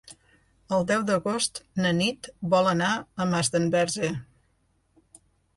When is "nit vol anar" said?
1.99-2.89